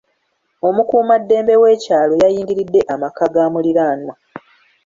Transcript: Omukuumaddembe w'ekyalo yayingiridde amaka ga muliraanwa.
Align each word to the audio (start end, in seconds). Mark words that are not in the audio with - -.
Omukuumaddembe 0.67 1.53
w'ekyalo 1.61 2.13
yayingiridde 2.23 2.79
amaka 2.93 3.23
ga 3.33 3.45
muliraanwa. 3.51 4.15